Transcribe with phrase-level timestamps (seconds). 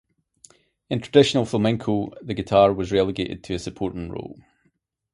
[0.89, 4.39] In traditional flamenco, the guitar was relegated to a supporting role.